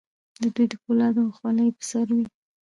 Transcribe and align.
د 0.41 0.43
دوی 0.55 0.65
د 0.71 0.73
فولادو 0.83 1.33
خولۍ 1.37 1.69
په 1.77 1.83
سر 1.89 2.07
وې. 2.15 2.25